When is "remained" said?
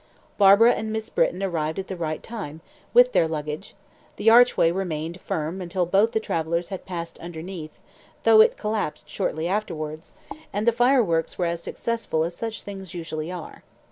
4.71-5.21